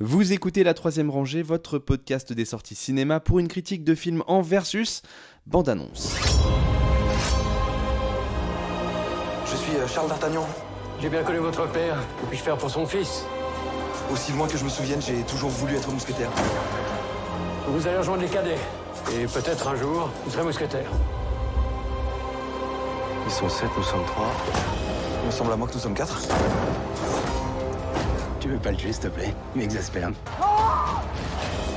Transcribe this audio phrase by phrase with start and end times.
[0.00, 4.24] Vous écoutez La Troisième Rangée, votre podcast des sorties cinéma pour une critique de film
[4.26, 5.02] en versus
[5.46, 6.16] bande-annonce.
[9.46, 10.48] Je suis euh, Charles d'Artagnan.
[11.00, 11.96] J'ai bien connu votre père.
[12.20, 13.24] Que puis-je faire pour son fils?
[14.12, 16.30] Aussi loin que je me souvienne, j'ai toujours voulu être mousquetaire.
[17.68, 18.58] Vous allez rejoindre les cadets.
[19.12, 20.90] Et peut-être un jour, vous serez mousquetaire.
[23.26, 24.32] Ils sont sept, nous sommes trois.
[25.22, 26.20] Il me semble à moi que nous sommes quatre.
[28.44, 30.10] Tu veux pas le tuer, s'il te plaît Il m'exaspère.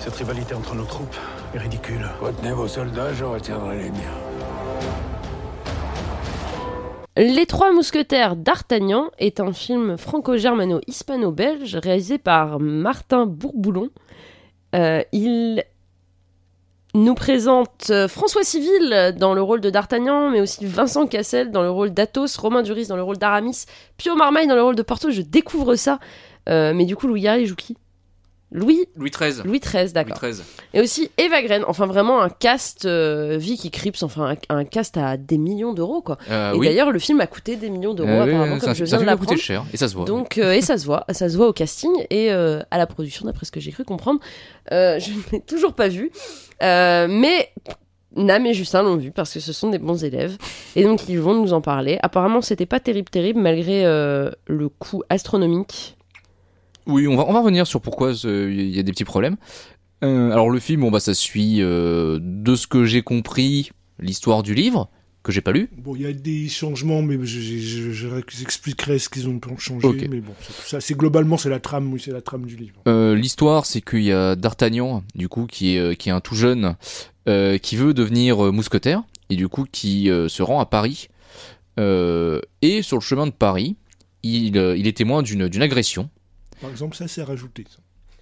[0.01, 1.15] Cette rivalité entre nos troupes
[1.55, 2.05] est ridicule.
[2.19, 4.17] Retenez vos soldats, je retiendrai les miens.
[7.15, 13.87] Les Trois Mousquetaires d'Artagnan est un film franco-germano-hispano-belge réalisé par Martin Bourboulon.
[14.75, 15.63] Euh, il
[16.95, 21.69] nous présente François Civil dans le rôle de D'Artagnan, mais aussi Vincent Cassel dans le
[21.69, 25.11] rôle d'Athos, Romain Duris dans le rôle d'Aramis, Pio Marmaille dans le rôle de Porthos.
[25.11, 25.99] Je découvre ça.
[26.47, 27.77] Euh, mais du coup, Louis il joue qui?
[28.49, 28.85] Louis?
[28.95, 29.41] Louis XIII.
[29.43, 30.19] Louis XIII, Louis d'accord.
[30.21, 30.41] XIII.
[30.73, 34.95] Et aussi Eva Green, enfin vraiment un cast euh, Vicky Crips, enfin un, un cast
[34.95, 36.17] à des millions d'euros quoi.
[36.29, 36.65] Euh, et oui.
[36.67, 38.97] d'ailleurs le film a coûté des millions d'euros Euh, oui, apparemment ça, comme je ça
[38.97, 39.41] viens de fait coûter l'apprendre.
[39.41, 40.05] cher et ça se voit.
[40.05, 43.45] Donc et ça se voit, ça se voit au casting et à la production d'après
[43.45, 44.21] ce que j'ai cru comprendre.
[44.71, 44.75] Je
[45.11, 46.09] ne l'ai toujours pas vu,
[46.61, 47.51] mais
[48.15, 50.37] Nam et Justin l'ont vu parce que ce sont des bons élèves
[50.77, 51.99] et donc ils vont nous en parler.
[52.01, 55.96] Apparemment c'était pas terrible terrible malgré le coût astronomique.
[56.87, 59.37] Oui, on va, on va revenir sur pourquoi il y a des petits problèmes.
[60.03, 64.43] Euh, alors le film, bon bah ça suit euh, de ce que j'ai compris l'histoire
[64.43, 64.89] du livre
[65.23, 65.69] que j'ai pas lu.
[65.75, 69.39] Bon, il y a des changements, mais je, je, je- je- j'expliquerai ce qu'ils ont
[69.57, 69.85] changé.
[69.87, 70.05] Ok.
[70.09, 70.31] Mais bon,
[70.65, 70.79] ça.
[70.79, 72.75] C'est globalement, c'est la trame, oui, c'est la trame du livre.
[72.87, 76.35] Euh, l'histoire, c'est qu'il y a D'Artagnan, du coup, qui est, qui est un tout
[76.35, 76.75] jeune,
[77.27, 81.09] euh, qui veut devenir euh, mousquetaire, et du coup, qui euh, se rend à Paris.
[81.79, 83.75] Euh, et sur le chemin de Paris,
[84.23, 86.09] il, il est témoin d'une d'une agression.
[86.61, 87.65] Par exemple, ça, c'est rajouté.
[87.69, 87.77] ça.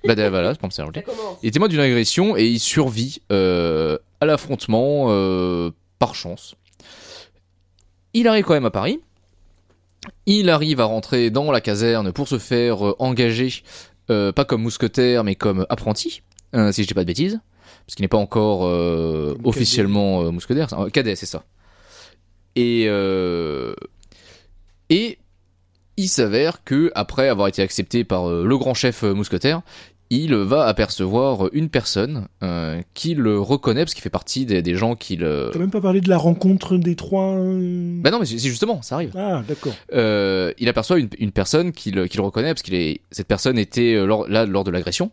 [0.06, 0.86] Bah, voilà, c'est comme ça.
[0.94, 1.38] Ça commence.
[1.42, 6.56] Il est témoin d'une agression et il survit euh, à l'affrontement euh, par chance.
[8.14, 9.00] Il arrive quand même à Paris.
[10.26, 13.64] Il arrive à rentrer dans la caserne pour se faire euh, engager,
[14.12, 16.22] euh, pas comme mousquetaire, mais comme apprenti,
[16.54, 17.40] euh, si je dis pas de bêtises,
[17.86, 21.44] parce qu'il n'est pas encore euh, officiellement euh, mousquetaire, euh, cadet, c'est ça.
[22.56, 23.74] Et euh,
[24.90, 25.18] et
[25.98, 29.62] il s'avère que après avoir été accepté par euh, le grand chef euh, mousquetaire,
[30.12, 34.76] il va apercevoir une personne euh, qui le reconnaît parce qu'il fait partie des, des
[34.76, 35.50] gens qui le.
[35.52, 37.34] T'as même pas parlé de la rencontre des trois.
[37.36, 39.12] euh, Bah non, mais c'est justement, ça arrive.
[39.18, 39.74] Ah, d'accord.
[39.94, 43.28] Euh, il aperçoit une, une personne qui le, qui le reconnaît parce qu'il est cette
[43.28, 45.10] personne était euh, lors, là lors de l'agression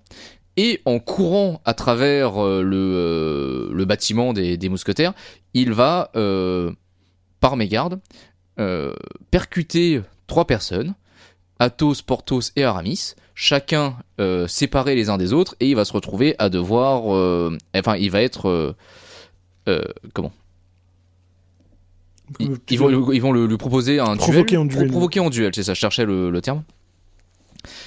[0.59, 5.15] et en courant à travers euh, le, euh, le bâtiment des, des mousquetaires,
[5.55, 6.71] il va euh,
[7.41, 7.99] par mégarde
[8.61, 8.93] euh,
[9.31, 10.95] percuter trois personnes,
[11.59, 15.93] Athos, Porthos et Aramis, chacun euh, séparés les uns des autres et il va se
[15.93, 18.75] retrouver à devoir, euh, enfin il va être euh,
[19.69, 19.83] euh,
[20.15, 20.33] comment?
[22.39, 24.61] Ils, vont, ils vont le- lui proposer un Provoquer duel.
[24.61, 24.85] en duel.
[24.87, 26.63] Pro- provoquer en duel, c'est ça, je cherchais le, le terme.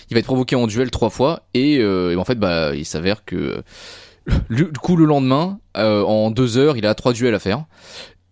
[0.09, 3.25] Il va être provoqué en duel trois fois et, et en fait, bah, il s'avère
[3.25, 3.63] que
[4.50, 7.66] le- du coup, le lendemain, euh, en deux heures, il a trois duels à faire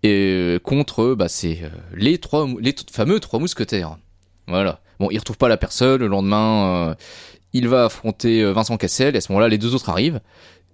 [0.03, 3.97] et euh, contre, bah, c'est euh, les trois, les fameux trois mousquetaires.
[4.47, 4.81] Voilà.
[4.99, 6.01] Bon, il retrouve pas la personne.
[6.01, 6.95] Le lendemain, euh,
[7.53, 9.15] il va affronter euh, Vincent Cassel.
[9.15, 10.19] Et à ce moment-là, les deux autres arrivent.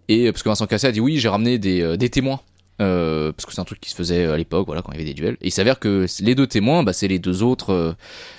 [0.08, 2.42] Et euh, parce que Vincent Cassel a dit oui, j'ai ramené des, euh, des témoins.
[2.82, 5.02] Euh, parce que c'est un truc qui se faisait à l'époque, voilà, quand il y
[5.02, 5.38] avait des duels.
[5.42, 7.94] Et il s'avère que les deux témoins, bah, c'est les deux autres euh,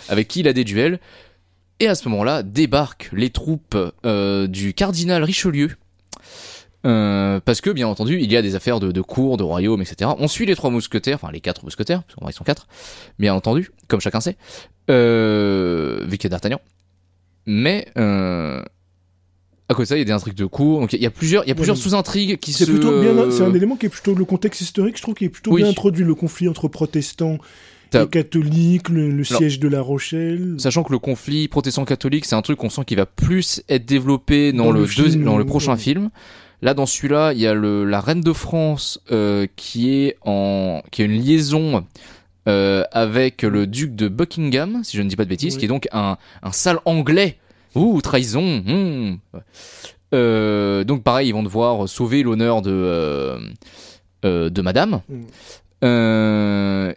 [0.08, 0.98] avec qui il a des duels.
[1.78, 5.70] Et à ce moment-là, débarquent les troupes euh, du cardinal Richelieu.
[6.86, 9.82] Euh, parce que, bien entendu, il y a des affaires de, de cour, de royaume,
[9.82, 10.10] etc.
[10.18, 12.68] On suit les trois mousquetaires, enfin les quatre mousquetaires, parce qu'en vrai ils sont quatre,
[13.18, 14.36] bien entendu, comme chacun sait,
[14.90, 16.60] euh, vu qu'il y a d'Artagnan.
[17.46, 18.62] Mais, euh,
[19.68, 21.10] à côté de ça, il y a des intrigues de cour, donc il y a
[21.10, 21.82] plusieurs, il y a plusieurs Ouais.
[21.82, 22.64] sous-intrigues qui se...
[22.64, 23.30] plutôt bien.
[23.30, 24.96] C'est un élément qui est plutôt le contexte historique.
[24.96, 25.62] Je trouve qui est plutôt Oui.
[25.62, 27.38] bien introduit le conflit entre protestants
[27.92, 30.54] et catholiques, le, le Alors- siège de La Rochelle.
[30.58, 34.52] Sachant que le conflit protestant-catholique, c'est un truc qu'on sent qui va plus être développé
[34.52, 35.78] dans, Dans le, le deux- dans le prochain ouais.
[35.78, 36.10] film.
[36.62, 40.82] Là, dans celui-là, il y a le, la reine de France euh, qui est en,
[40.90, 41.86] qui a une liaison
[42.48, 45.58] euh, avec le duc de Buckingham, si je ne dis pas de bêtises, Oui.
[45.60, 47.36] qui est donc un, un sale anglais.
[47.74, 48.62] Ouh, trahison.
[48.66, 49.18] hmm.
[50.12, 53.38] Euh, donc pareil, ils vont devoir sauver l'honneur de
[54.24, 55.00] de Madame.
[55.08, 55.14] Mm.
[55.84, 56.92] Euh,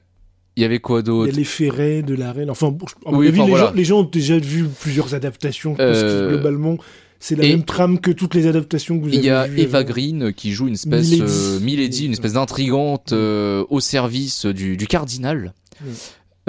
[0.55, 2.49] Il y avait quoi Il d'autre y a les ferrets de la reine.
[2.49, 3.67] Enfin, bon, Oui, les, voilà.
[3.67, 5.75] gens, les gens ont déjà vu plusieurs adaptations.
[5.75, 6.77] Parce que globalement,
[7.25, 9.47] c'est la et- même trame que toutes les adaptations que vous avez Il y a
[9.47, 9.85] Eva.
[9.85, 11.21] Green qui joue une espèce Milady.
[11.25, 15.53] euh, Milady, une espèce d'intrigante euh, au service du, du cardinal.
[15.81, 15.85] Mm.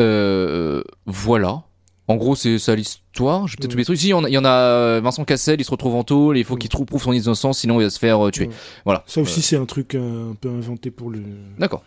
[0.00, 1.62] Euh, voilà.
[2.09, 3.47] En gros, c'est ça l'histoire.
[3.49, 3.99] J'ai peut-être oublié des trucs.
[3.99, 5.94] Si, il y en a, il y en a euh, Vincent Cassel, il se retrouve
[5.94, 8.31] en tôle, et il faut qu'il prouve son innocence, sinon il va se faire euh,
[8.31, 8.50] tuer.
[8.85, 9.05] Voilà.
[9.06, 11.20] Ça aussi, c'est un truc euh, un peu inventé pour le.
[11.20, 11.23] Euh,
[11.59, 11.82] D'accord.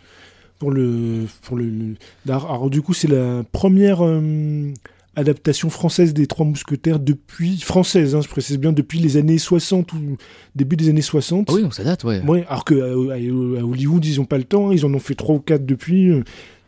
[0.58, 1.26] Pour le.
[1.42, 1.94] Pour le, le-
[2.26, 4.72] Alors, du coup, c'est la première euh,
[5.18, 7.58] adaptation française des Trois Mousquetaires depuis.
[7.60, 10.16] Française, hein, je précise bien, depuis les années 60 ou
[10.54, 11.46] début des années 60.
[11.50, 12.22] Ah oui, donc ça date, ouais.
[12.26, 14.98] Ouais, alors que à, à- Hollywood, ils ont pas le temps, hein, ils en ont
[14.98, 16.10] fait trois ou quatre depuis.
[16.10, 16.22] euh,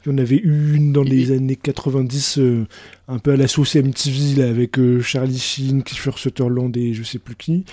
[0.07, 2.67] Il y en avait eu une dans les années 90, euh,
[3.09, 7.03] un peu à la sauce MTV, là, avec euh, Charlie Sheen, Kiefer Sutherland et je
[7.03, 7.65] sais plus qui.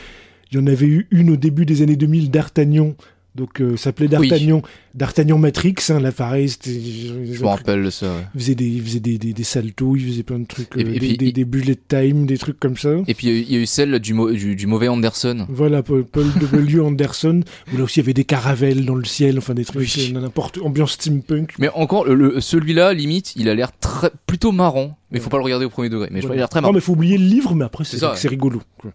[0.51, 2.95] Il y en avait eu une au début des années 2000, D'Artagnan.
[3.37, 4.27] Donc, euh, ça s'appelait Oui.
[4.29, 4.61] D'Artagnan.
[4.95, 6.71] D'Artagnan Matrix, hein, là, pareil, c'était.
[6.71, 8.07] Je me rappelle de ça.
[8.07, 8.23] ouais.
[8.33, 10.79] Il faisait des, il faisait des, des, des saltos, il faisait plein de trucs, euh,
[10.79, 12.89] et des, puis, des, il- des bullet time, des trucs comme ça.
[13.07, 15.45] Et puis il y a eu- il celle du, mau- du, du mauvais Anderson.
[15.49, 16.79] Voilà, Paul, Paul W.
[16.79, 17.41] Anderson,
[17.71, 20.13] où là aussi il y avait des caravelles dans le ciel, enfin des trucs, Oui.
[20.15, 21.53] euh, n'importe, ambiance steampunk.
[21.59, 24.97] Mais encore, le- celui-là, limite, il a l'air très plutôt marrant.
[25.11, 26.07] Mais faut pas le regarder au premier degré.
[26.11, 26.73] Mais je qu'il a l'air très Non, marrant.
[26.73, 28.63] mais faut oublier le livre, mais après c'est rigolo.
[28.79, 28.91] quoi.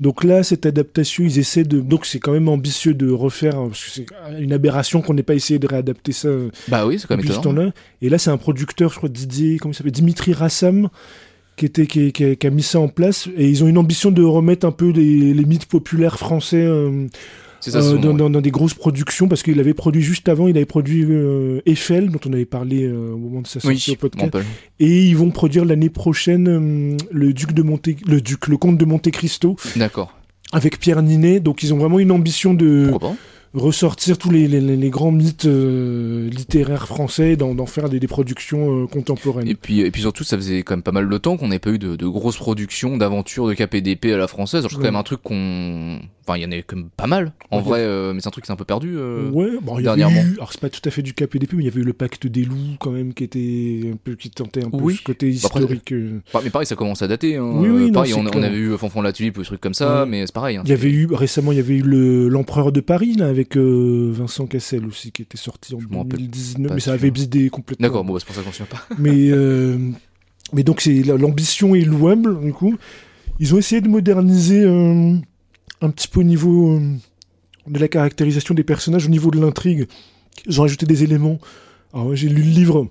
[0.00, 1.78] Donc là, cette adaptation, ils essaient de.
[1.80, 4.06] Donc c'est quand même ambitieux de refaire, hein, parce que c'est
[4.40, 7.26] une aberration qu'on n'ait pas essayé de réadapter ça euh, Bah oui, c'est quand même
[7.26, 7.72] temps-là.
[8.00, 10.88] Et là, c'est un producteur, je crois, Didier, comment il s'appelle Dimitri Rassam,
[11.56, 13.28] qui, était, qui, qui a, qui a mis ça en place.
[13.36, 17.06] Et ils ont une ambition de remettre un peu les, les mythes populaires français euh,
[17.60, 20.02] C'est ça, euh, son dans, nom, dans- dans des grosses productions, parce qu'il avait produit
[20.02, 23.46] juste avant, il avait produit euh, Eiffel, dont on avait parlé euh, au moment de
[23.46, 24.36] sa Oui, sortie je au podcast.
[24.78, 28.84] Et ils vont produire l'année prochaine le duc de Monte, le duc, le comte de
[28.84, 30.14] Monte Cristo D'accord.
[30.52, 31.40] avec Pierre Ninet.
[31.40, 33.16] Donc ils ont vraiment une ambition de Pourquoi pas
[33.54, 38.82] ressortir tous les, les- les grands mythes euh, littéraires français, d'en faire des, des productions
[38.82, 39.48] euh, contemporaines.
[39.48, 41.58] Et puis, et puis surtout, ça faisait quand même pas mal de temps qu'on n'avait
[41.58, 44.60] pas eu de, de grosses productions d'aventures de KPDP à la française.
[44.60, 44.82] Alors, c'est Ouais.
[44.82, 45.98] quand même un truc qu'on.
[46.26, 47.62] Enfin, il y en avait quand même pas mal, en Ouais.
[47.64, 48.96] vrai, euh, mais c'est un truc qui s'est un peu perdu.
[49.32, 50.20] Ouais, bon, il y dernièrement.
[50.22, 51.92] eu, alors c'est pas tout à fait du KPDP, mais il y avait eu le
[51.92, 54.94] pacte des loups quand même qui était un peu, qui tentait un peu Oui.
[54.96, 55.94] ce côté Bah, après, historique.
[56.32, 57.36] Bah, mais pareil, ça commence à dater.
[57.36, 57.50] Hein.
[57.54, 59.60] Oui, oui, non, pareil, c'est on, on avait eu Fanfan la Tulipe ou des trucs
[59.60, 60.56] comme ça, mais c'est pareil.
[60.58, 60.62] hein.
[60.66, 63.39] Il y avait eu récemment, il y avait eu le l'empereur de Paris là avec
[63.56, 66.92] euh, Vincent Cassel aussi qui était sorti en Je m'en rappelle 2019, pas mais ça
[66.92, 67.86] avait bidé complètement.
[67.86, 68.86] D'accord, bon, bah, c'est pour ça qu'on souvient pas.
[68.98, 69.78] mais euh,
[70.52, 72.76] mais donc c'est l'ambition est louable du coup.
[73.38, 75.14] Ils ont essayé de moderniser euh,
[75.80, 76.96] un petit peu au niveau euh,
[77.66, 79.86] de la caractérisation des personnages, au niveau de l'intrigue.
[80.46, 81.38] Ils ont ajouté des éléments.
[81.92, 82.90] Alors j'ai lu le livre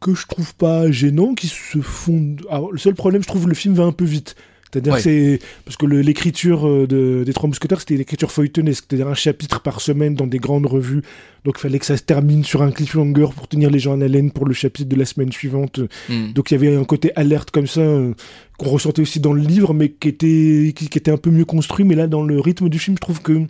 [0.00, 2.36] que je trouve pas gênant, qui se font.
[2.48, 4.34] Alors, le seul problème, je trouve, le film va un peu vite.
[4.72, 5.00] C'est-à-dire Ouais.
[5.00, 9.60] c'est parce que l'écriture euh, de- des Trois Mousquetaires, c'était l'écriture feuilletonesque, c'est-à-dire un chapitre
[9.60, 11.02] par semaine dans des grandes revues.
[11.44, 14.00] Donc il fallait que ça se termine sur un cliffhanger pour tenir les gens en
[14.00, 15.80] haleine pour le chapitre de la semaine suivante.
[16.08, 16.32] Hmm.
[16.34, 18.12] Donc il y avait un côté alerte comme ça euh,
[18.58, 21.44] qu'on ressentait aussi dans le livre, mais qui était qui, qui était un peu mieux
[21.46, 21.84] construit.
[21.84, 23.40] Mais là, dans le rythme du film, je trouve que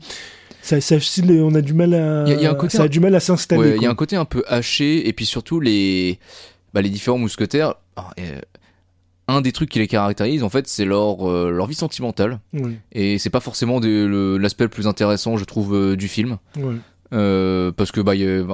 [0.63, 2.87] ça, on a du mal à, y a- il y a un côté ça a
[2.87, 3.63] un- du mal à s'installer.
[3.63, 6.19] Ouais, il y a un côté un peu haché, et puis surtout les,
[6.73, 7.75] bah, les différents mousquetaires.
[8.19, 8.39] euh,
[9.31, 12.41] un des trucs qui les caractérise, en fait, c'est leur, euh, leur vie sentimentale.
[12.93, 16.39] Et c'est pas forcément l'aspect le plus intéressant, je trouve, euh, du film.
[17.13, 18.13] Euh, parce que bah,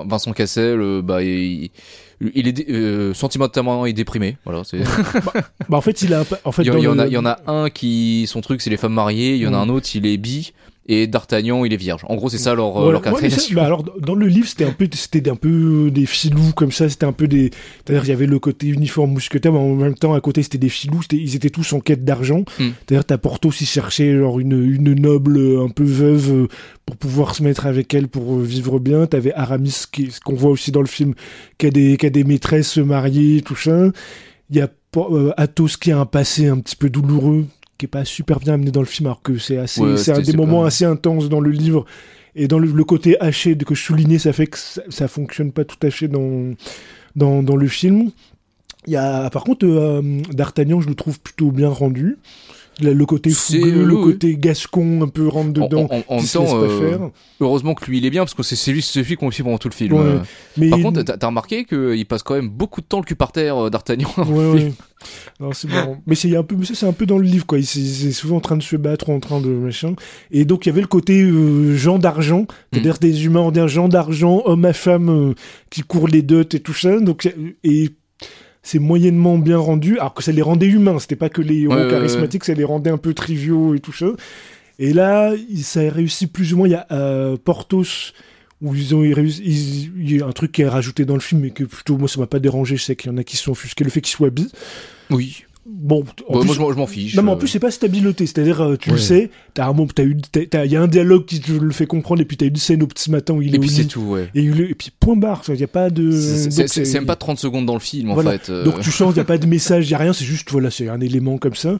[0.08, 1.68] Vincent Cassel, bah, il,
[2.34, 4.38] il est sentimentalement il est déprimé.
[4.46, 4.78] Voilà, c'est-
[5.68, 7.38] Bah, en fait, il a en fait il, y, en a, il y en a
[7.46, 9.62] un qui son truc c'est les femmes mariées, il y en a Ouais.
[9.62, 10.54] un autre il est bi
[10.88, 12.04] et D'Artagnan il est vierge.
[12.08, 14.64] En gros c'est ça leur, euh, Ouais, leur ouais, bah alors dans le livre c'était
[14.64, 17.50] un peu c'était un peu des filous comme ça c'était un peu des
[17.84, 20.58] c'est-à-dire il y avait le côté uniforme mousquetaire mais en même temps à côté c'était
[20.58, 22.44] des filous ils étaient tous en quête d'argent.
[22.58, 22.70] Hmm.
[22.86, 26.48] c'est-à-dire t'as Porthos qui cherchait genre une, une noble euh, un peu veuve euh,
[26.84, 29.06] pour pouvoir se mettre avec elle pour vivre bien.
[29.06, 31.14] T'avais Aramis qui ce qu'on voit aussi dans le film
[31.58, 33.90] qui a des qui a des maîtresses mariées tout ça.
[34.50, 34.68] Il y a
[35.36, 37.44] Athos qui a un passé un petit peu douloureux
[37.78, 40.12] qui est pas super bien amené dans le film alors que c'est assez Ouais, c'est
[40.12, 41.84] un des moments pas- assez intenses dans le livre
[42.34, 45.52] et dans le, le côté haché que je soulignais, ça fait que ça, ça fonctionne
[45.52, 46.52] pas tout haché dans,
[47.16, 48.10] dans, dans le film.
[48.86, 50.02] Il y a, par contre, euh,
[50.32, 52.18] D'Artagnan, je le trouve plutôt bien rendu.
[52.82, 55.88] Le, côté fougueux, le oui, côté gascon, un peu rentre En, dedans.
[55.90, 57.10] en- en- en qui même se laisse temps, pas euh, faire.
[57.40, 59.68] heureusement que lui il est bien parce que c'est lui, lui qu'on suit pendant tout
[59.70, 59.94] le film.
[59.94, 60.00] Ouais.
[60.04, 60.18] Euh,
[60.58, 63.32] Mais Par contre, t'as remarqué qu'il passe quand même beaucoup de temps le cul par
[63.32, 64.10] terre, euh, D'Artagnan.
[64.18, 64.72] Ouais, ouais.
[65.40, 65.98] Non, c'est marrant.
[66.06, 67.58] Mais c'est un peu, ça, c'est un peu dans le livre, quoi.
[67.58, 69.94] Il c'est c'est souvent en train de se battre, en train de machin.
[70.30, 73.60] Et donc, il y avait le côté euh, gens d'argent, c'est-à-dire des humains, on dit
[73.68, 75.34] gens d'argent, hommes à femmes, euh,
[75.70, 76.98] qui courent les dots et tout ça.
[77.00, 77.30] Donc,
[77.64, 77.90] et
[78.66, 80.98] c'est moyennement bien rendu, alors que ça les rendait humains.
[80.98, 83.80] C'était pas que les héros Ouais, ouais, charismatiques, ça les rendait un peu triviaux et
[83.80, 84.06] tout ça.
[84.80, 85.32] Et là,
[85.62, 86.66] ça a réussi plus ou moins.
[86.66, 88.12] Il y a euh, Porthos
[88.60, 89.88] où ils ont réussi.
[89.96, 92.08] Il y a un truc qui est rajouté dans le film, mais que plutôt moi
[92.08, 92.76] ça m'a pas dérangé.
[92.76, 94.50] Je sais qu'il y en a qui se sont offusqués le fait qu'il soit bi.
[95.10, 95.44] Oui.
[95.68, 96.04] Bon.
[96.28, 97.14] en Ouais, plus- moi, je m'en- fiche.
[97.14, 97.38] non, mais en euh.
[97.38, 98.26] plus, c'est pas stabiloté.
[98.26, 99.00] C'est-à-dire, euh, tu le Ouais.
[99.00, 101.52] sais, t'as un moment, t'as eu, t'as- t'as- il y a un dialogue qui te
[101.52, 103.58] le fait comprendre, et puis t'as une scène au petit matin où il est Et
[103.58, 103.88] au puis c'est lit.
[103.88, 104.28] tout, ouais.
[104.34, 106.10] Et, est- et puis point barre, il n'y a pas de.
[106.12, 108.38] C'est- même pas 30 secondes dans le film, en Voilà.
[108.38, 108.50] fait.
[108.50, 108.64] euh.
[108.64, 110.50] Donc tu sens, il n'y a pas de message, il n'y a rien, c'est juste,
[110.50, 111.78] voilà, c'est un élément comme ça.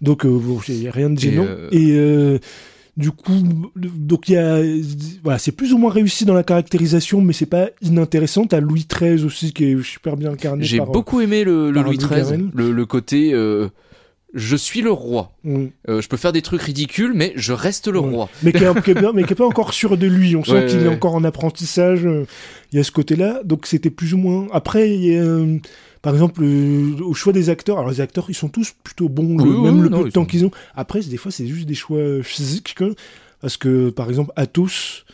[0.00, 1.44] Donc, euh, il n'y a rien de Et, gênant.
[1.46, 2.38] euh, Et, euh,
[2.98, 3.32] du coup,
[3.76, 4.60] donc il y a.
[5.22, 8.44] Voilà, c'est plus ou moins réussi dans la caractérisation, mais c'est pas inintéressant.
[8.44, 10.64] T'as Louis XIII aussi qui est super bien incarné.
[10.64, 13.68] J'ai euh, beaucoup aimé le, Louis XIII, le, le côté euh,
[14.34, 15.30] je suis le roi.
[15.44, 15.66] mm.
[15.88, 18.10] Euh, je peux faire des trucs ridicules, mais je reste le Ouais.
[18.10, 18.28] roi.
[18.42, 20.36] mais qui est, qui est bien- mais qui est pas encore sûr de lui.
[20.36, 22.00] On sent Ouais, qu'il ouais, est encore en apprentissage.
[22.72, 23.40] Il y a ce côté-là.
[23.44, 24.46] Donc c'était plus ou moins.
[24.52, 25.22] Après, il y a,
[26.08, 27.76] par exemple, euh, au choix des acteurs.
[27.78, 30.04] Alors les acteurs, ils sont tous plutôt bons, le- Oui, même oui, le non, peu
[30.06, 30.50] de temps sont- qu'ils ont.
[30.74, 32.74] Après, des fois, c'est juste des choix physiques.
[32.78, 32.88] quoi.
[33.42, 35.04] Parce que, par exemple, Athos.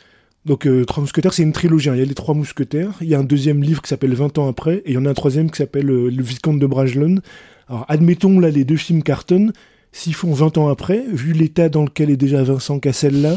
[0.47, 1.89] Donc, euh, Trois Mousquetaires, c'est une trilogie.
[1.91, 1.95] hein.
[1.97, 2.93] Il y a les Trois Mousquetaires.
[3.01, 4.77] Il y a un deuxième livre qui s'appelle 20 ans après.
[4.85, 7.23] Et il y en a un troisième qui s'appelle euh, Le Vicomte de Bragelonne.
[7.69, 9.53] Alors, admettons, là, les deux films cartonnent.
[9.91, 13.37] S'ils font 20 ans après, vu l'état dans lequel est déjà Vincent Cassel là,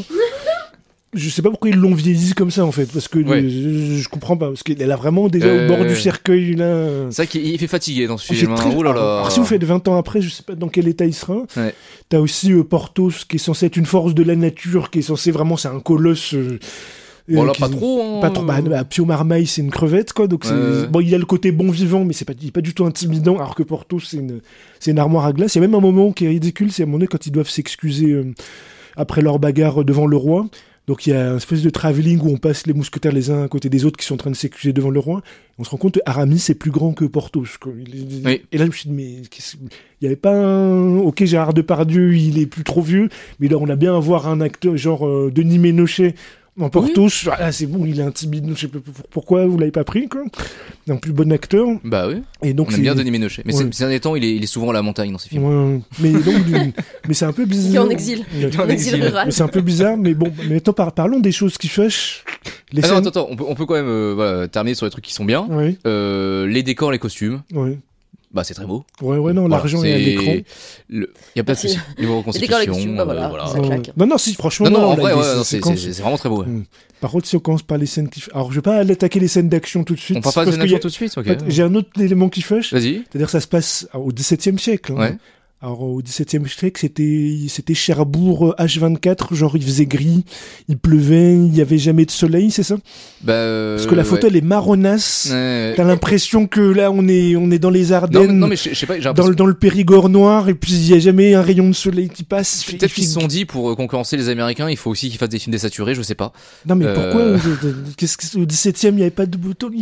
[1.14, 3.42] je sais pas pourquoi ils l'ont vieilli comme ça en fait, parce que Ouais.
[3.44, 3.50] euh,
[3.98, 7.10] je, je comprends pas, parce qu'elle a vraiment déjà Euh, au bord du cercueil là.
[7.12, 8.52] C'est vrai qu'il il fait fatiguer dans ce Oh, film.
[8.52, 8.56] hein.
[8.56, 9.00] très- Oh là là.
[9.00, 11.44] Alors, si vous faites 20 ans après, je sais pas dans quel état il sera.
[11.56, 11.74] Ouais.
[12.10, 15.04] T'as aussi euh, Porthos qui est censé être une force de la nature, qui est
[15.04, 16.34] censé vraiment, c'est un colosse.
[16.34, 16.60] euh,
[17.30, 18.02] Bon, euh, là, qui- pas trop.
[18.02, 18.22] Hein.
[18.22, 18.46] Pas trop.
[18.46, 20.28] Bah, bah, Pio Marmaille, c'est une crevette, quoi.
[20.28, 20.88] Donc, Ouais.
[20.90, 22.74] bon, il y a le côté bon vivant, mais c'est pas, il est pas du
[22.74, 23.36] tout intimidant.
[23.36, 24.40] Alors que Porthos, c'est une,
[24.80, 25.56] c'est une armoire à glace.
[25.56, 27.26] Il y a même un moment qui est ridicule, c'est à un moment donné quand
[27.28, 28.34] ils doivent s'excuser euh,
[28.96, 30.48] après leur bagarre devant le roi.
[30.88, 33.44] Donc, il y a une espèce de travelling où on passe les mousquetaires les uns
[33.44, 35.22] à côté des autres qui sont en train de s'excuser devant le roi.
[35.60, 37.58] On se rend compte que Aramis est plus grand que Porthos.
[37.66, 38.42] Oui.
[38.54, 39.70] Et là, je me suis dit, mais il
[40.02, 40.98] n'y avait pas un.
[41.00, 43.10] Ok, Gérard Depardieu, il est plus trop vieux,
[43.42, 46.16] mais là, on a bien à voir un acteur genre euh, Denis Ménochet
[46.60, 47.24] en Porthos.
[47.24, 48.50] Voilà, c'est bon, il est intimidant.
[48.56, 50.22] Je sais pas pour- pourquoi vous l'avez pas pris, quoi.
[50.90, 51.68] Un plus bon acteur.
[51.84, 52.22] Bah oui.
[52.44, 53.44] Et donc, On aime c'est- bien Denis Ménochet.
[53.46, 53.66] Mais Ouais.
[53.72, 55.44] ces- derniers temps, il est, il est souvent à la montagne dans ses films.
[55.44, 56.74] Ouais, mais donc, du-
[57.08, 57.70] mais c'est un peu bizarre.
[57.72, 58.26] Il est en exil.
[58.42, 58.60] Ouais.
[58.60, 59.26] En exil rural.
[59.28, 62.24] Mais c'est un peu bizarre, mais bon, mais maintenant, par- parlons des choses qui fâchent.
[62.72, 64.86] Les Ah non, attends, attends, on peut, on peut quand même euh, voilà, terminer sur
[64.86, 65.46] les trucs qui sont bien.
[65.50, 67.78] Ouais, Euh, les décors, les costumes, ouais,
[68.34, 68.84] bah c'est très beau.
[69.02, 70.34] ouais, ouais, non, Voilà, l'argent est à l'écran.
[70.90, 71.78] le- Il y a pas de souci.
[72.00, 73.48] Niveau costumes, bah voilà, euh, voilà.
[73.48, 73.68] ça Ouais.
[73.68, 73.92] claque.
[73.98, 76.42] Non, non, si, franchement, Non, non, a ouais, ces non, c'est séquences- vraiment très beau.
[76.44, 76.48] ouais.
[76.48, 76.66] Mm.
[77.00, 78.24] Par contre, si on commence par les scènes qui.
[78.34, 80.18] Alors, je vais pas attaquer les scènes d'action tout de suite.
[80.18, 81.26] On part pas parce de qu'il y a- tout de suite, ok.
[81.26, 82.74] en fait, J'ai un autre élément qui fâche.
[82.74, 83.04] Vas-y.
[83.12, 84.94] C'est-à-dire, ça se passe au XVIIe siècle.
[84.94, 85.00] hein.
[85.00, 85.18] Ouais.
[85.60, 90.24] Alors, au XVIIe siècle, c'était, c'était Cherbourg euh, H24, genre il faisait gris,
[90.70, 92.76] il pleuvait, il n'y avait jamais de soleil, c'est ça?
[93.24, 94.30] Bah, euh, Parce que la photo, ouais.
[94.30, 95.30] elle est marronasse.
[95.32, 95.74] Ouais.
[95.76, 98.56] T'as l'impression que là, on est, on est dans les Non, Ardennes, mais, non, mais
[98.56, 101.34] je je sais pas, dans, dans le Périgord noir, et puis il n'y a jamais
[101.34, 102.64] un rayon de soleil qui passe.
[102.64, 105.30] Peut-être qu'ils se sont dit pour euh, concurrencer les Américains, il faut aussi qu'ils fassent
[105.30, 106.34] des films désaturés, je sais pas.
[106.68, 107.38] Non, mais Euh, pourquoi euh,
[107.98, 109.82] Qu'est-ce que, Au XVIIe, il n'y avait pas de bouton, il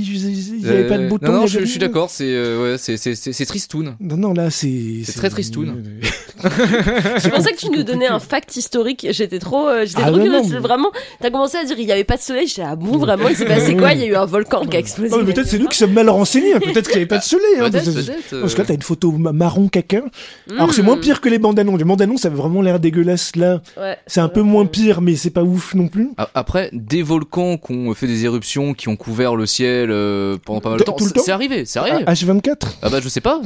[0.62, 1.28] n'y avait pas de Euh, bouton.
[1.34, 3.98] Non, non, je, suis d'accord, c'est euh, ouais, c'est c'est tristoun.
[4.00, 5.02] Non, non, là, c'est.
[5.04, 5.66] C'est très tristoun.
[5.84, 9.08] 对对 Je pensais que tu nous donnais un fact historique.
[9.12, 10.50] J'étais trop, euh, j'étais Ah trop curieuse.
[10.52, 12.48] mais- Vraiment, t'as commencé à dire il y avait pas de soleil.
[12.48, 13.94] J'étais ah bon vraiment il s'est passé quoi?
[13.94, 15.16] Il y a eu un volcan qui a explosé.
[15.18, 16.54] Mais peut-être c'est nous qui sommes mal renseignés.
[16.60, 17.46] Peut-être qu'il n'y avait pas de soleil.
[17.60, 17.70] hein.
[17.70, 18.34] Peut-être, Parce- peut-être.
[18.34, 20.02] euh, Parce que là, t'as une photo ma- marron caca.
[20.02, 20.54] Mm.
[20.58, 21.78] Alors, c'est moins pire que les bandes annonces.
[21.80, 23.36] Les bandes annonces, ça avait vraiment l'air dégueulasse.
[23.36, 23.98] Là, Ouais.
[24.08, 26.10] c'est un peu moins pire, mais c'est pas ouf non plus.
[26.34, 30.62] Après, des volcans qui ont fait des éruptions, qui ont couvert le ciel euh, pendant
[30.62, 32.04] pas mal de temps, tout le c'est temps c'est arrivé, c'est arrivé.
[32.08, 33.42] Ah, H24 Ah bah je sais pas,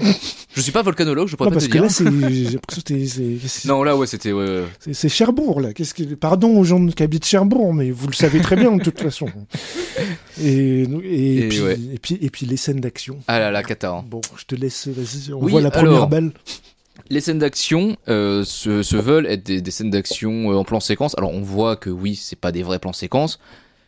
[0.55, 1.83] je suis pas volcanologue, je pourrais Non, pas parce te que dire.
[1.83, 2.59] là,
[3.65, 5.73] Non là ouais c'était ouais, c'est- Cherbourg, là.
[5.73, 6.03] Qu'est-ce que...
[6.15, 9.27] Pardon aux gens qui habitent Cherbourg, mais vous le savez très bien, de toute façon.
[10.41, 11.77] Et, et, Et puis, ouais.
[11.93, 13.19] et, puis, et puis les scènes d'action.
[13.27, 13.89] Ah là là cata.
[13.91, 14.05] hein.
[14.07, 16.07] Bon, je te laisse, vas-y, on Oui, voit la première alors.
[16.07, 16.31] balle.
[17.09, 20.79] Les scènes d'action euh, se, se veulent être des, des scènes d'action euh, en plan
[20.79, 21.17] séquence.
[21.17, 23.39] Alors on voit que oui c'est pas des vrais plans séquences,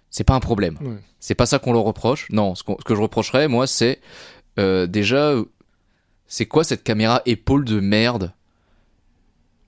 [0.10, 0.78] c'est pas un problème.
[0.82, 0.96] Ouais.
[1.20, 2.28] C'est pas ça qu'on leur reproche.
[2.32, 4.00] Non, ce, que je reprocherais moi c'est
[4.60, 5.36] euh, déjà
[6.28, 8.34] c'est quoi cette caméra épaule de merde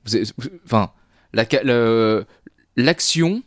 [0.06, 0.92] Vous avez- vous- Enfin
[1.34, 1.46] la
[2.76, 3.42] l'action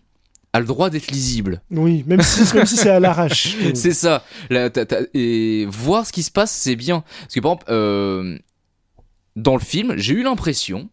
[0.53, 1.61] a le droit d'être lisible.
[1.71, 3.57] Oui, même si, même si c'est à l'arrache.
[3.75, 4.25] C'est ça.
[4.51, 4.71] Là,
[5.15, 7.05] et voir ce qui se passe, c'est bien.
[7.21, 8.39] Parce que par exemple, euh,
[9.37, 10.89] dans le film, j'ai eu l'impression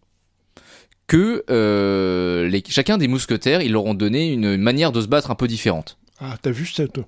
[1.08, 5.32] que euh, les- chacun des mousquetaires, ils leur ont donné une manière de se battre
[5.32, 5.98] un peu différente.
[6.20, 7.05] Ah, t'as vu ça, toi?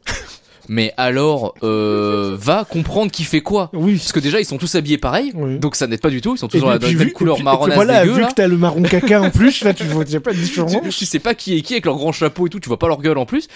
[0.67, 3.69] Mais alors, euh, va comprendre qui fait quoi.
[3.73, 3.97] Oui.
[3.97, 5.59] Parce que déjà, ils sont tous habillés pareil, Oui.
[5.59, 6.35] donc ça n'aide pas du tout.
[6.35, 8.27] Ils sont tous dans la même vu- couleur marronasse Voilà, dégueu, vu là.
[8.27, 10.73] que t'as le marron caca en plus, là, tu vois, pas de différence.
[10.83, 12.79] Tu, tu sais pas qui est qui avec leur grand chapeau et tout, tu vois
[12.79, 13.47] pas leur gueule en plus.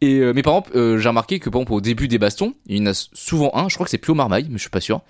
[0.00, 2.54] Et euh, mais par exemple, euh, j'ai remarqué que par exemple au début des bastons,
[2.66, 4.70] il y en a souvent un, je crois que c'est Pio Marmaille, mais je suis
[4.70, 5.00] pas sûr,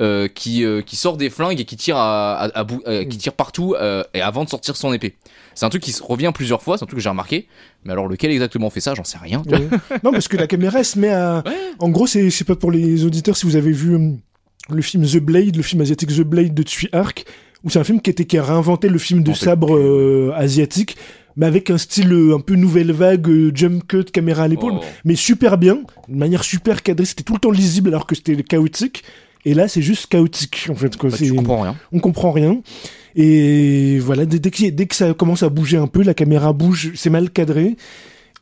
[0.00, 3.32] euh, qui euh, qui sort des flingues et qui tire à, à, euh, qui tire
[3.34, 5.14] partout euh, et avant de sortir son épée.
[5.54, 7.46] C'est un truc qui revient plusieurs fois, c'est un truc que j'ai remarqué.
[7.84, 9.42] Mais alors lequel exactement fait ça, j'en sais rien.
[9.50, 9.68] Ouais.
[10.04, 11.42] non, parce que la caméra elle se met à.
[11.46, 11.52] Ouais.
[11.78, 13.94] En gros, c'est, je sais pas pour les auditeurs si vous avez vu.
[13.94, 14.18] hum,
[14.68, 17.24] le film The Blade, le film asiatique The Blade de Tsui Hark,
[17.64, 19.74] où c'est un film qui, était, qui a réinventé le film de En fait, sabre
[19.76, 20.96] euh, asiatique,
[21.34, 24.74] mais avec un style euh, un peu nouvelle vague, euh, jump cut, caméra à l'épaule,
[24.76, 24.84] Oh.
[25.04, 28.40] mais super bien, de manière super cadrée, c'était tout le temps lisible alors que c'était
[28.44, 29.02] chaotique.
[29.44, 30.96] Et là, c'est juste chaotique, en fait.
[30.96, 31.10] Quoi.
[31.10, 31.76] Bah, C'est- tu comprends rien.
[31.92, 32.60] on comprend rien.
[33.16, 36.92] Et voilà, dès, a- dès que ça commence à bouger un peu, la caméra bouge,
[36.94, 37.76] c'est mal cadré.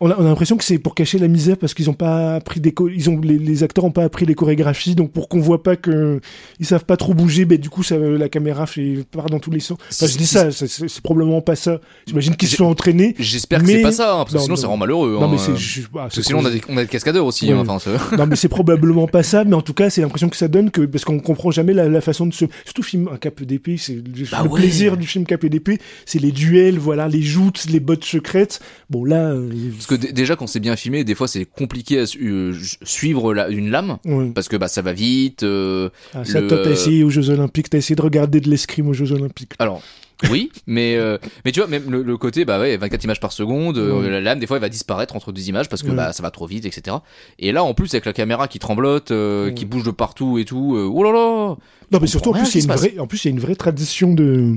[0.01, 2.37] On a, on a l'impression que c'est pour cacher la misère parce qu'ils ont pas
[2.37, 5.41] appris des ils ont les, les acteurs ont pas appris les chorégraphies donc pour qu'on
[5.41, 6.21] voit pas que
[6.61, 9.51] ils savent pas trop bouger ben du coup ça la caméra fait part dans tous
[9.51, 9.77] les sens.
[9.91, 11.81] Enfin, je dis ça c'est- probablement pas ça.
[12.07, 13.17] J'imagine qu'ils se sont entraînés.
[13.19, 14.61] J'espère que Mais- c'est pas ça, hein, parce que Non, sinon non.
[14.61, 15.15] ça rend malheureux.
[15.15, 16.83] Non hein, mais c'est euh, je- bah, Parce que sinon on a des, on a
[16.83, 17.47] des cascadeurs aussi.
[17.47, 17.59] Ouais.
[17.59, 20.29] hein, enfin, c'est- non mais c'est probablement pas ça mais en tout cas c'est l'impression
[20.29, 23.09] que ça donne que parce qu'on comprend jamais la, la façon de se surtout film
[23.13, 24.61] un cap d'épée c'est le, Bah le ouais.
[24.61, 29.05] plaisir du film cap d'épée c'est les duels voilà les joutes les bottes secrètes bon
[29.05, 29.51] là euh,
[29.89, 33.49] que déjà quand c'est bien filmé, des fois c'est compliqué à su- euh, suivre la-
[33.49, 33.99] une lame.
[34.35, 35.43] Parce que bah ça va vite.
[35.43, 38.49] euh, Ah, ça le- toi t'as essayé aux Jeux Olympiques t'as essayé de regarder de
[38.49, 39.83] l'escrime aux Jeux Olympiques Alors,
[40.31, 43.31] oui, mais euh, mais tu vois, même le, le côté, bah ouais, 24 images par
[43.33, 46.13] seconde, euh, la lame, des fois, elle va disparaître entre deux images parce que bah
[46.13, 46.97] ça va trop vite, etc.
[47.39, 50.45] Et là, en plus, avec la caméra qui tremblote, euh, qui bouge de partout et
[50.45, 51.57] tout, oh là là
[51.91, 53.35] non mais surtout en plus il y a une vraie en plus il y a
[53.35, 54.57] une vraie tradition de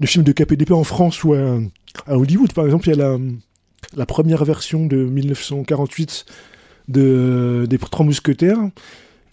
[0.00, 1.58] de films de KPDP en France ou à,
[2.06, 2.52] à Hollywood.
[2.52, 3.18] Par exemple, il y a la,
[3.96, 6.24] la première version de 1948
[6.88, 8.58] de, des Trois Mousquetaires.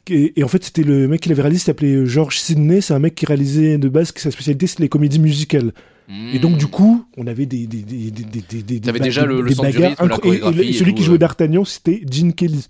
[0.09, 2.81] Et, et en fait, c'était le mec qui l'avait réalisé, s'appelait George Sidney.
[2.81, 5.71] C'est un mec qui réalisait de base, que sa spécialité, c'était les comédies musicales.
[6.33, 7.67] Et donc, du coup, on avait des.
[7.67, 9.91] des, des, des, des, des, des T'avais ba- déjà le- le des sens du bagarres
[9.91, 11.05] rythme, la incro- et- et, chorégraphie et celui tout, qui euh.
[11.05, 12.67] jouait D'Artagnan, c'était Gene Kelly.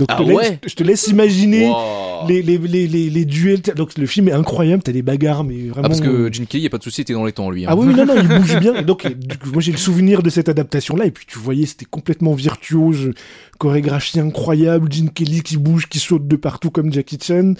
[0.00, 2.26] Donc, Ah je, te laisse, ouais je te laisse imaginer Wow.
[2.28, 3.60] les, les, les, les, duels.
[3.76, 5.84] Donc, le film est incroyable, t'as des bagarres, mais vraiment.
[5.84, 7.50] Ah, parce euh, que Gene Kelly, y a pas de souci, t'es dans les temps,
[7.50, 7.64] lui.
[7.64, 7.68] hein.
[7.70, 8.74] ah oui, non, non, il bouge bien.
[8.74, 9.06] Et donc,
[9.52, 11.06] moi, j'ai le souvenir de cette adaptation-là.
[11.06, 13.12] Et puis, tu voyais, c'était complètement virtuose,
[13.58, 17.54] chorégraphie incroyable, Gene Kelly qui bouge, qui saute de partout comme Jackie Chan.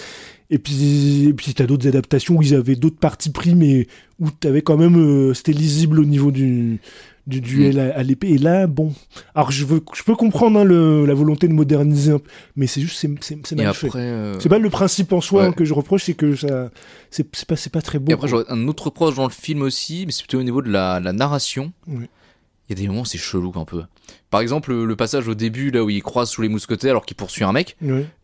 [0.50, 3.86] Et puis, et puis t'as d'autres adaptations où ils avaient d'autres parties pris, mais
[4.18, 6.80] où t'avais quand même, euh, c'était lisible au niveau du,
[7.30, 8.28] du duel à, à l'épée.
[8.28, 8.92] Et là, bon.
[9.34, 12.20] Alors, je veux, je peux comprendre hein, le, la volonté de moderniser un
[12.56, 13.88] mais c'est juste, c'est, mal fait.
[13.94, 15.48] euh, C'est pas le principe en soi Ouais.
[15.48, 16.70] hein, que je reproche, c'est que ça,
[17.10, 18.10] c'est, pas, pas très beau.
[18.10, 20.68] et après, un autre reproche dans le film aussi, mais c'est plutôt au niveau de
[20.70, 21.72] la, la narration.
[21.86, 22.06] Oui.
[22.68, 23.82] Il y a des moments, c'est chelou un peu.
[24.30, 27.16] Par exemple, le, passage au début, là où il croise sous les mousquetaires alors qu'il
[27.16, 27.76] poursuit un mec,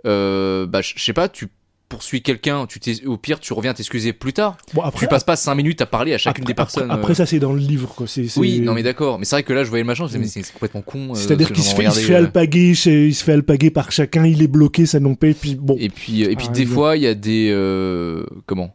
[0.05, 1.49] euh, bah, je sais pas, tu
[1.89, 4.57] poursuis quelqu'un, tu t'es- au pire, tu reviens t'excuser plus tard.
[4.75, 6.85] Bon, après, tu passes pas 5 minutes à parler à chacune après, des personnes.
[6.91, 7.15] Après, après, euh.
[7.15, 8.07] ça, c'est dans le livre, quoi.
[8.07, 9.19] C'est, c'est- Oui, non mais d'accord.
[9.19, 10.83] Mais c'est vrai que là, je voyais le machin, je me disais, mais c'est complètement
[10.83, 11.11] con.
[11.11, 12.19] euh, C'est-à-dire ce qu'il se fait, il se fait euh.
[12.19, 15.77] alpaguer, il se fait alpaguer par chacun, il est bloqué, ça n'empêche, puis bon.
[15.79, 16.73] Et puis, et puis Ah, des non.
[16.75, 18.75] fois, il y a des euh, comment?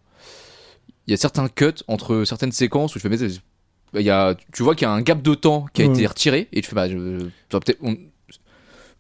[1.08, 3.18] Il y a certains cuts entre certaines séquences où je fais, mais
[4.00, 5.94] il y a, tu vois qu'il y a un gap de temps qui a Ouais.
[5.94, 7.98] été retiré et tu fais, bah, je, peut-être, on-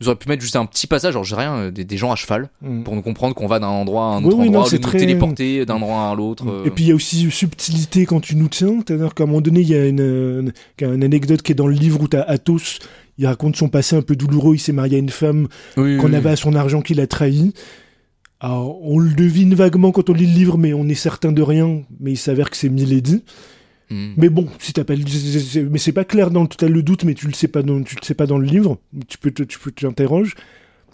[0.01, 2.11] vous auriez pu mettre juste un petit passage, genre j'ai rien, euh, des, des gens
[2.11, 2.83] à cheval Mm.
[2.83, 4.97] pour nous comprendre qu'on va d'un endroit à un Oui, autre oui, endroit, nous très-
[4.99, 6.45] téléporter d'un endroit à l'autre.
[6.49, 6.65] euh.
[6.65, 9.41] Et puis il y a aussi subtilité quand tu nous tiens, c'est-à-dire qu'à un moment
[9.41, 9.99] donné, il y a une,
[10.81, 12.79] une, une anecdote qui est dans le livre où t'as Athos,
[13.17, 16.07] il raconte son passé un peu douloureux, il s'est marié à une femme Oui, qu'on
[16.09, 17.53] oui, avait à son argent qu'il a trahi.
[18.39, 21.41] Alors, on le devine vaguement quand on lit le livre, mais on est certain de
[21.43, 23.23] rien, mais il s'avère que c'est Milady.
[23.91, 24.13] Mm.
[24.17, 25.03] Mais bon, si t'appelles,
[25.69, 27.95] mais c'est pas clair dans, t'as le doute, mais tu le sais pas dans, tu
[27.95, 28.79] le sais pas dans le livre.
[29.07, 30.35] Tu peux, tu peux t'interroges.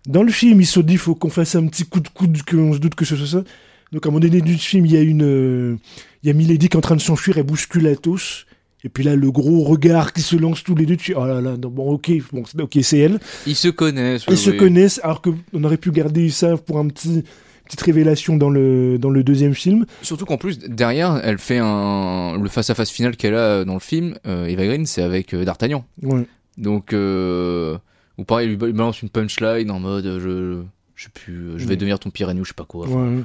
[0.08, 2.74] Dans le film, il se dit, faut qu'on fasse un petit coup de coude, qu'on
[2.74, 3.44] se doute que ce soit ça.
[3.92, 5.76] Donc à un moment donné du film, il y a une, euh,
[6.24, 8.46] il y a Milady qui est en train de s'enfuir, elle bouscule Athos.
[8.84, 11.26] Et puis là, le gros regard qui se lance tous les deux, tu dis, oh
[11.26, 13.20] là là, non, bon, ok, bon, c'est- ok, c'est elle.
[13.46, 14.24] Ils se connaissent.
[14.28, 17.24] Ils oui, se connaissent, alors qu'on aurait pu garder ça pour un petit,
[17.68, 19.86] petite révélation dans le, dans le deuxième film.
[20.02, 22.38] Surtout qu'en plus, derrière, elle fait un.
[22.42, 25.86] Le face-à-face final qu'elle a dans le film, euh, Eva Green, c'est avec euh, D'Artagnan.
[26.02, 26.26] Ouais.
[26.58, 27.78] Donc, euh,
[28.18, 30.62] ou pareil, il lui balance une punchline en mode je,
[30.96, 31.78] je sais plus, je vais Mm.
[31.78, 32.88] devenir ton pire ennemi ou je sais pas quoi.
[32.88, 33.24] Enfin, Ouais.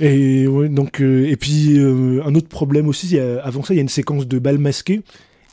[0.00, 3.88] Et ouais, donc et puis un autre problème aussi, avant ça, il y a une
[3.88, 5.02] séquence de bal masqué.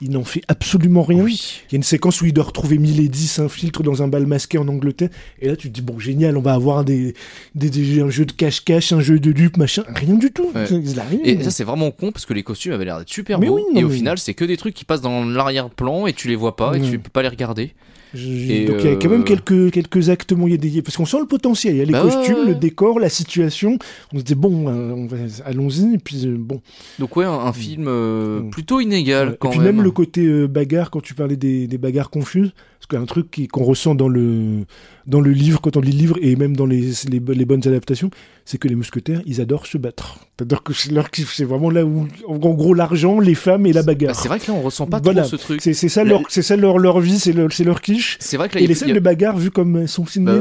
[0.01, 1.21] Il n'en fait absolument rien.
[1.23, 1.61] Oui.
[1.69, 4.57] Il y a une séquence où il doit retrouver Milady s'infiltre dans un bal masqué
[4.57, 5.09] en Angleterre.
[5.41, 7.13] Et là, tu te dis bon, génial, on va avoir des,
[7.53, 9.83] des, des- un jeu de cache-cache, un jeu de dupe, machin.
[9.89, 10.51] Rien du tout.
[10.55, 10.67] Ouais.
[10.71, 11.19] Il a rien.
[11.25, 13.55] Et ça, c'est vraiment con parce que les costumes avaient l'air d'être super Mais beaux.
[13.57, 16.13] oui, non, et au mais- final, c'est que des trucs qui passent dans l'arrière-plan et
[16.13, 17.73] tu les vois pas et tu peux pas les regarder.
[18.15, 20.81] Et, donc il y a quand même euh, quelques, quelques actes des...
[20.81, 21.75] parce qu'on sent le potentiel.
[21.75, 23.77] Il y a les Bah costumes, ouais, le décor, la situation.
[24.13, 25.07] On se dit bon, euh,
[25.45, 25.93] allons-y.
[25.95, 26.61] Et puis euh, bon.
[26.97, 28.49] Donc, ouais, un, un film euh, Mm.
[28.49, 29.35] plutôt inégal Ouais.
[29.39, 32.53] quand et puis même, le côté euh, bagarre, quand tu parlais des, des bagarres confuses,
[32.79, 34.63] parce qu'un truc qu'on ressent dans le,
[35.05, 37.45] dans le livre, quand on lit le livre, et même dans les, les, bo- les
[37.45, 38.09] bonnes adaptations,
[38.45, 40.19] c'est que les mousquetaires, ils adorent se battre.
[40.37, 43.73] C'est-à-dire que c'est leur kiff, c'est vraiment là où, en gros, l'argent, les femmes et
[43.73, 44.15] la Bah, bagarre.
[44.15, 45.21] c'est vrai que là, on ressent pas Voilà.
[45.23, 45.61] trop ce truc.
[45.61, 48.17] c'est ça, leur, c'est ça leur, leur vie, c'est leur, leur riche.
[48.21, 50.33] C'est vrai que là, Et les scènes a- de bagarre, vu comme sont Bah,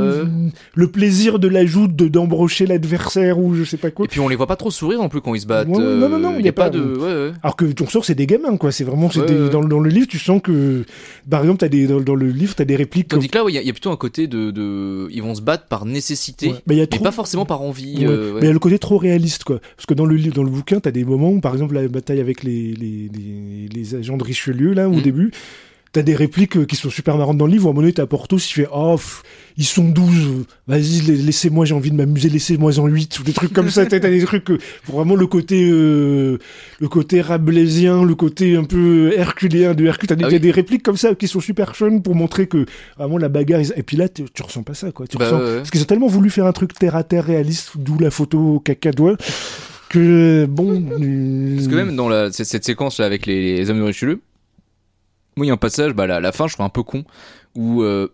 [0.75, 4.05] le plaisir de l'ajout de d'embrocher l'adversaire ou je sais pas quoi.
[4.05, 5.69] Et puis on les voit pas trop sourire non plus quand ils se battent.
[5.69, 6.81] Ouais, non, non, non, il y y a a pas pas- de.
[6.81, 7.33] Ouais, ouais.
[7.43, 8.71] Alors que ton sort, c'est des gamins, quoi.
[8.73, 10.85] C'est vraiment, des- dans, le- dans le livre, tu sens que,
[11.29, 13.09] par exemple, t'as des, dans, dans le livre, t'as des répliques.
[13.09, 15.09] Tandis que là, ouais, il y, a- il y a plutôt un côté de, de.
[15.11, 16.55] Ils vont se battre par nécessité, Ouais.
[16.67, 17.99] Mais il y a mais trop- pas forcément par envie.
[17.99, 18.07] Ouais.
[18.07, 18.33] euh.
[18.35, 19.61] Mais il y a le côté trop réaliste, quoi.
[19.77, 21.87] Parce que dans le livre, dans le bouquin, t'as des moments où, par exemple, la
[21.89, 25.03] bataille avec les, les, les, les agents de Richelieu, là, au Mhm.
[25.03, 25.31] début,
[25.93, 27.65] t'as des répliques euh, qui sont super marrantes dans le livre.
[27.65, 29.23] où À un moment donné, t'as Porthos qui fait Oh, pff,
[29.61, 33.33] ils sont 12, vas-y, la- laissez-moi, j'ai envie de m'amuser, laissez-moi en 8, ou des
[33.33, 33.85] trucs comme ça.
[33.87, 36.39] T'as des trucs que, vraiment le côté, euh,
[36.81, 40.09] le côté rabelaisien, le côté un peu herculéen de Hercule.
[40.09, 42.47] T'as des, Ah y a des répliques comme ça qui sont super fun pour montrer
[42.47, 42.67] que,
[42.97, 43.61] vraiment, la bagarre.
[43.61, 45.07] ils- Et puis là, tu ressens pas ça, quoi.
[45.09, 47.25] Tu Bah, ressens- ouais, parce qu'ils ont tellement voulu faire un truc terre à terre
[47.25, 49.17] réaliste, d'où la photo cacadois,
[49.89, 50.71] que bon.
[51.03, 53.83] euh, Parce que même dans la, cette, cette séquence là avec les, les hommes de
[53.83, 54.21] Richelieu,
[55.37, 57.05] moi il y a un passage, bah, à la fin je trouve un peu con,
[57.55, 58.09] où euh,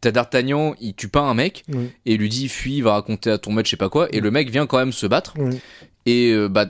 [0.00, 1.64] t'as D'Artagnan, il tue pas un mec,
[2.06, 4.20] et il lui dit fuis, va raconter à ton maître je sais pas quoi, et
[4.20, 5.34] le mec vient quand même se battre,
[6.06, 6.66] et euh, bah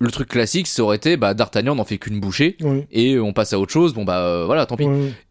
[0.00, 2.56] le truc classique ça aurait été bah D'Artagnan n'en fait qu'une bouchée,
[2.90, 4.84] et on passe à autre chose, bon bah euh, voilà tant pis.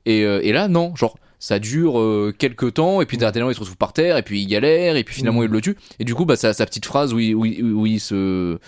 [0.06, 3.56] Et, euh, et là non, genre ça dure euh, quelques temps, et puis D'Artagnan il
[3.56, 5.46] se retrouve par terre, et puis il galère, et puis finalement Mm.
[5.46, 7.64] il le tue, et du coup bah sa, sa petite phrase où il, où, il-
[7.64, 8.60] où il se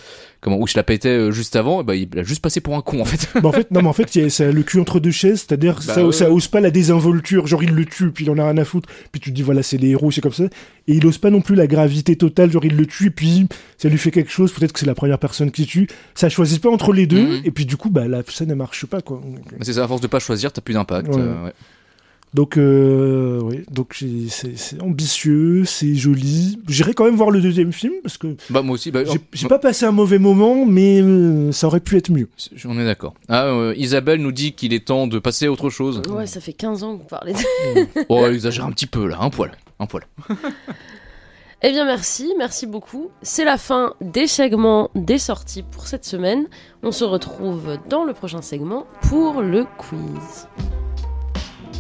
[0.42, 2.82] comment où je la pétais euh, juste avant, bah il a juste passé pour un
[2.82, 3.30] con en fait.
[3.42, 5.12] Bah, en fait, non, mais en fait, il y a, ça le cul entre deux
[5.12, 8.32] chaises, c'est-à-dire Bah ça, ça ose pas la désinvolture, genre il le tue, puis il
[8.32, 10.34] en a rien à foutre, puis tu te dis voilà, c'est les héros, c'est comme
[10.34, 10.50] ça, et
[10.96, 14.00] il ose pas non plus la gravité totale, genre il le tue, puis ça lui
[14.00, 16.92] fait quelque chose, peut-être que c'est la première personne qui tue, ça choisit pas entre
[16.92, 17.42] les deux, Mhm.
[17.46, 19.22] et puis du coup, bah la scène ne marche pas, quoi.
[19.24, 21.10] Euh, C'est ça, à force de pas choisir, t'as plus d'impact.
[21.10, 21.22] Ouais.
[21.22, 21.54] euh, ouais.
[22.34, 26.60] Donc, euh, ouais, donc c'est ambitieux, c'est joli.
[26.68, 29.48] J'irai quand même voir le deuxième film parce que Bah moi aussi, bah, j'ai j'ai
[29.48, 32.28] pas passé un mauvais moment, mais euh, ça aurait pu être mieux.
[32.66, 33.14] on est d'accord.
[33.30, 36.02] Ah, euh, Isabelle nous dit qu'il est temps de passer à autre chose.
[36.10, 37.40] Ouais, ça fait 15 ans que vous parlez de...
[38.10, 40.04] Oh, elle exagère un petit peu là, un poil, un poil.
[41.66, 43.10] Eh bien merci, merci beaucoup.
[43.22, 46.48] C'est la fin des segments des sorties pour cette semaine.
[46.82, 50.48] On se retrouve dans le prochain segment pour le quiz.